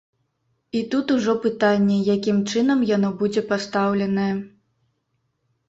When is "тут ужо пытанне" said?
0.93-1.99